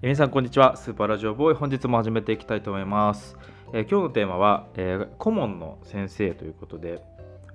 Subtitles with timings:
[0.00, 0.76] 皆さんこんにちは。
[0.76, 1.56] スーパーラジオボーイ。
[1.56, 3.36] 本日も始めていきたいと思います、
[3.72, 7.02] えー今日のテーマは、えー顧問の先生ということで、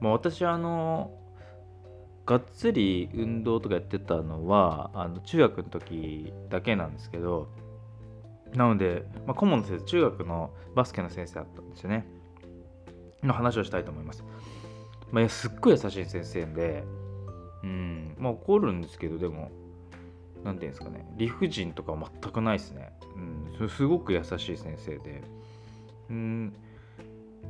[0.02, 1.12] まあ、私あの
[2.26, 7.48] がっつり運動とかやってたのはあの中学の時だけなんですけど。
[8.53, 12.06] なので、まあ、顧問の先生中学のバスケの先生だったんですよね。
[13.24, 14.21] の話をしたいと思います、
[15.12, 16.84] まあ、すっごい優しい先生で。
[17.63, 19.62] うんまあ怒るんですけどでも。
[20.43, 21.05] なんていうんですかね。
[21.17, 22.93] 理不尽とか全くないですね、
[23.59, 25.23] うん、すごく優しい先生で。
[26.09, 26.53] うん。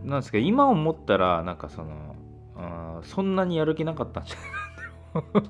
[0.03, 2.15] なんですけど今思ったらなんかその
[2.55, 4.37] あそんなにやる気なかったんじゃ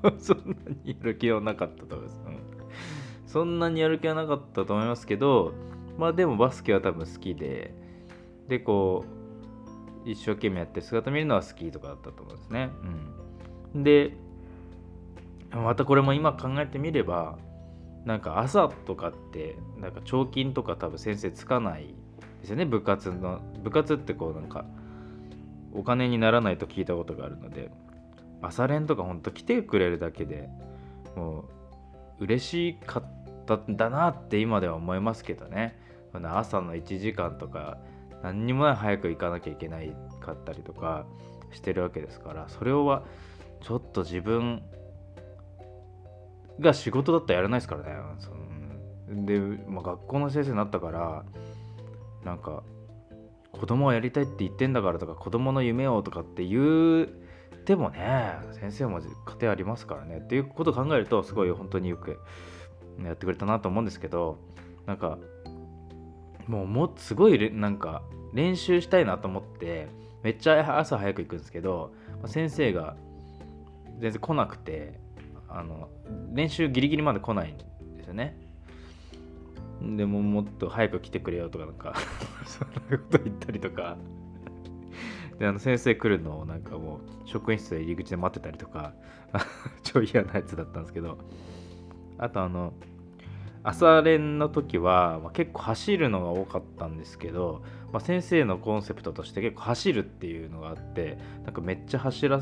[0.05, 2.37] ない そんなにやる気はなかったと思います、うん。
[3.25, 5.53] そんなにやる気はなかったと思いますけど
[5.98, 7.73] まあでもバスケは多分好きで。
[8.48, 9.05] でこ
[10.05, 12.70] う一生懸命やって姿見るのは好きとかだったと思うんですね、
[13.73, 14.17] うん、で
[15.53, 17.37] またこれも今考えてみれば
[18.05, 21.93] なんか朝とかってなんか彫金とか多分先生つかない
[22.41, 22.65] ですよね。
[22.65, 24.65] 部活の部活ってこうなんか
[25.74, 27.71] お金にならないと聞いたことがあるので。
[28.43, 30.49] 朝練とかほんと来てくれるだけで
[31.15, 31.46] も
[32.20, 33.04] う嬉しかっ
[33.46, 35.79] たんだなって今では思いますけどね。
[36.13, 37.77] 朝の1時間とか
[38.21, 41.05] 何にもない早く行かなきゃいけないかったりとか
[41.51, 43.04] してるわけですからそれは
[43.62, 44.62] ちょっと自分
[46.59, 47.96] が仕事だったらやらないですからね。
[48.20, 51.26] そので、まあ、学校の先生になったから
[52.23, 52.63] なんか
[53.51, 59.07] 子供はやりたいって言ってんだからとか子供の夢をとかって言ってもね先生も家
[59.40, 62.20] 庭ありますからねっていうことを考えるとすごい本当によく
[63.04, 64.40] やってくれたなと思うんですけど
[64.85, 65.18] なんか
[66.47, 68.03] もうもすごいれなんか
[68.34, 69.88] 練習したいなと思って
[70.24, 71.94] めっちゃ朝早く行くんですけど
[72.25, 72.96] 先生が
[74.00, 75.00] 全然来なくて
[75.53, 75.90] あの
[76.34, 77.57] 練習ギリギリまで来ないん
[77.97, 78.35] ですよね。
[79.81, 81.94] でももっと早く来てくれよとかなんか
[82.46, 83.97] そんなこと言ったりとか
[85.40, 88.94] であの先生来るのをなんかもう職員室で入り口で待ってたりとか
[89.84, 91.18] 超嫌なやつだったんですけど
[92.18, 92.74] あとあの
[93.64, 102.41] 朝練の時は、まあ、結構走るのが多かったんですけど、まあ、先生のコンセプトとして結構走るっていうのがあってなんかめっちゃ走ら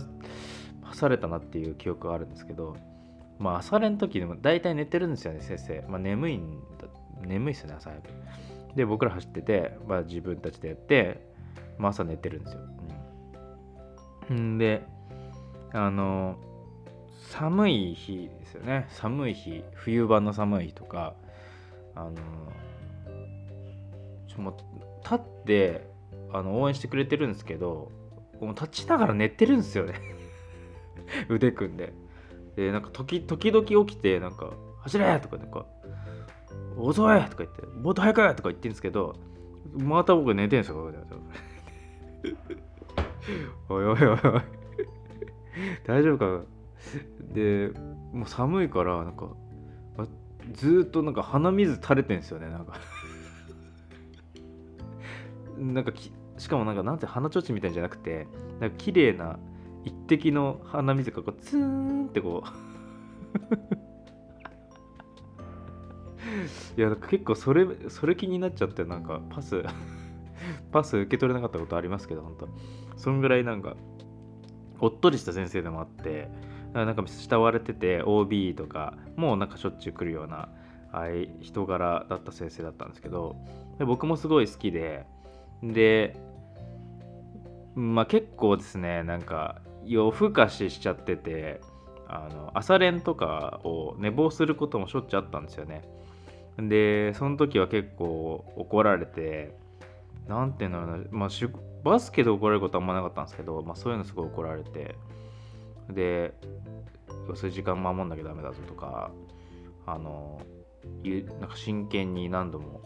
[0.93, 2.75] されたなっていう記憶があるんですけど
[3.39, 6.87] まあ朝練の時でも大体寝てるんですよね先生、まあ、眠いんだ
[7.25, 8.09] 眠いっすよね朝早く。
[8.75, 11.27] で僕ら走ってて、まあ、自分たちでやって、
[11.77, 12.61] まあ、朝寝てるんですよ、
[14.29, 14.83] うん、んで
[15.73, 16.37] あの
[17.31, 18.87] 寒い日ですよね。
[18.89, 21.15] 寒い日冬場の寒い日とか
[21.95, 22.15] あの
[24.27, 24.55] ちょもう
[25.03, 25.87] 立って
[26.33, 27.89] あの応援してくれてるんですけど
[28.41, 29.93] もう立ちながら寝てるんですよね。
[31.29, 31.93] 腕組んで。
[32.56, 34.51] でなんか時時々起きてなんか
[34.81, 35.66] 「走れ!」とかなんか
[36.78, 39.16] 「遅い!」とか言って「もっと早く!」とか言ってるんですけど
[39.73, 40.91] また僕寝てるんですよ
[43.69, 44.19] おいおいおいおい
[45.85, 46.45] 大丈夫か
[47.34, 47.72] で
[48.11, 49.29] もう寒いからなんか
[50.53, 52.73] ずっとなんか鼻水垂れてんですよねなんか
[55.57, 58.28] なんかきしかもなんかなんて鼻ちょうちんみたいじゃなくて
[58.59, 59.38] なんか綺麗な
[59.83, 62.49] 一滴の鼻水がこうツーンってこう。
[66.77, 69.63] いやなんか結構それそれ気になっちゃってなんかパス
[70.71, 72.47] パス受け取れなかったことありますけど本当。
[72.97, 73.75] そんぐらいなんか
[74.79, 76.29] おっとりした先生でもあって
[76.73, 80.49] なんか慕われてて OB とかもうなんかしょっちゅう来るような
[80.91, 83.35] あい人柄だった先生だったんですけど
[83.77, 85.05] で僕もすごい好きで
[85.63, 86.15] で
[87.75, 91.61] まあ結構ですねなんか夜更かししちゃってて
[92.07, 95.83] あの朝練とかを寝坊することもしょっちゅうあったんですよね。
[96.57, 99.55] でその時は結構怒られて
[100.27, 101.29] なんていうのかな、まあ、
[101.83, 104.95] バスケで怒られることはあんまなかったんですけど、まあ、そういうのすごい怒られて
[105.89, 106.34] で
[107.35, 109.11] そういう時間守んなきゃダメだぞとか
[109.85, 110.41] あの
[111.39, 112.81] なんか真剣に何度も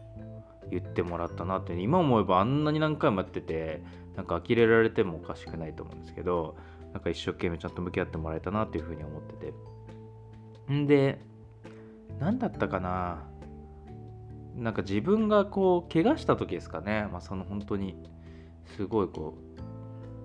[0.72, 3.84] 言ってもらったなって今思えばあんなに何回もやってて
[4.16, 6.56] なんか呆れられてもおかしくないと思うんですけど
[6.96, 9.34] なんか一生懸命ちゃんと向き合ってもらえたなっていうふうに思って
[10.68, 10.74] て。
[10.74, 11.20] んで
[12.22, 13.28] 何だったかな。
[14.56, 17.98] なんか自分がこう怪我した時ですかね、まあ、その本当に
[18.78, 19.38] すごいこ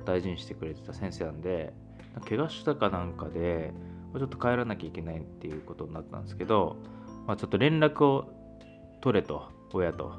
[0.00, 1.74] う大事にしてくれてた先生なんで
[2.28, 3.72] 怪我したかなんかで
[4.16, 6.76] ちょっと帰らなきゃいけないっていうことになったんですけど、
[7.26, 8.32] まあ、ちょっと連絡を
[9.00, 10.12] 取れと親と。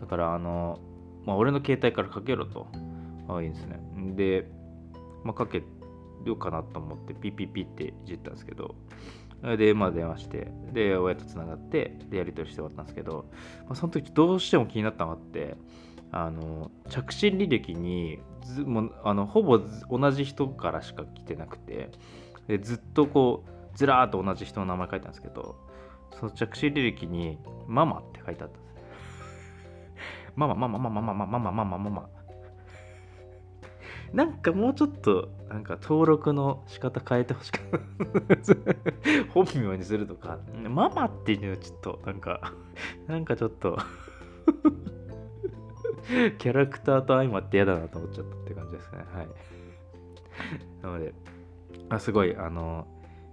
[0.00, 0.78] だからあの、
[1.26, 2.68] まあ、俺の携帯からかけろと。
[3.26, 3.80] ああいいですね。
[4.14, 4.48] で、
[5.24, 5.64] まあ、かけ
[6.24, 8.74] ようかなと思ってピッピッピッっていじったんですけど
[9.56, 13.26] で、まあ電話して、で、親とつながって、で、やり取りして終わったんですけど、
[13.66, 15.56] まあ、その時どうしても気になったのがあって、
[16.10, 19.60] あの、着信履歴にずもうあのほぼ
[19.90, 21.90] 同じ人からしか来てなくて、
[22.46, 25.56] でずっとこう、ずらーっと同じ人の名前書いたんですけど、
[26.18, 28.74] その着信履歴に、ママって書いてあったんです。
[30.34, 32.08] ママ、ママ、ママ、ママ、ママ、ママ、ママ。
[34.12, 37.78] なんかもうちょっと、なんか登録の仕方変えてほしかった。
[39.32, 40.38] 本名にするとか、
[40.68, 42.52] ママっていうのはちょっと、なんか、
[43.06, 43.78] なんかちょっと
[46.38, 48.98] キャラクターと相まって嫌だなと思っちゃったって感じですね。
[49.12, 49.28] はい。
[50.82, 51.12] なので、
[51.90, 52.86] あすごい、あの、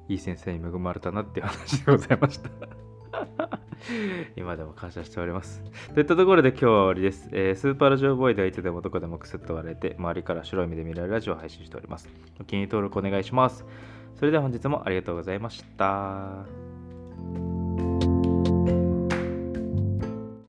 [0.07, 2.49] いい先生に恵まれたなっていう話でございました
[4.35, 5.63] 今でも感謝しております。
[5.93, 7.29] といったところで今日は終わりです。
[7.31, 12.09] えー、スーパーラジオボーイではいつでもどこでもくすっと笑えて、周りから白い目で見られるラジオを配信しております。
[12.39, 13.65] お気に入り登録お願いします。
[14.15, 16.64] それでは本日もありがとうございました。